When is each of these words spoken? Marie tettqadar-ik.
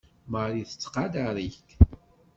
Marie 0.31 0.65
tettqadar-ik. 0.69 1.67